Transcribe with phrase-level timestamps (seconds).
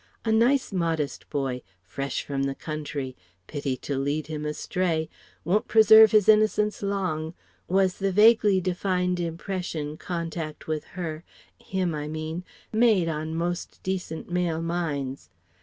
[0.25, 3.15] "A nice modest boy, fresh from the country
[3.45, 5.09] pity to lead him astray
[5.45, 7.35] won't preserve his innocence long"
[7.67, 11.23] was the vaguely defined impression, contact with her
[11.59, 12.43] him, I mean
[12.73, 15.29] made on most decent male minds.